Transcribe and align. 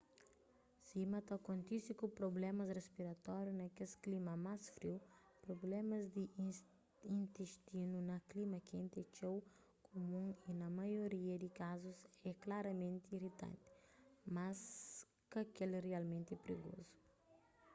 sima 0.89 1.19
ta 1.27 1.35
kontise 1.47 1.91
ku 1.99 2.05
prublémas 2.19 2.73
rispiratórius 2.79 3.57
na 3.61 3.67
kes 3.77 3.91
klima 4.03 4.33
más 4.45 4.61
friu 4.75 4.97
prublémas 5.45 6.03
di 6.15 6.23
intistinu 7.17 7.97
na 8.09 8.17
klima 8.31 8.57
kenti 8.69 8.95
é 9.03 9.09
txeu 9.15 9.37
kumun 9.87 10.27
y 10.49 10.51
na 10.61 10.67
maioria 10.79 11.35
di 11.43 11.49
kazus 11.61 11.99
é 12.29 12.31
klaramenti 12.43 13.09
iritanti 13.17 13.67
mas 14.35 14.59
ka 15.31 15.41
kel 15.55 15.71
rialmenti 15.85 16.33
prigozu 16.43 16.83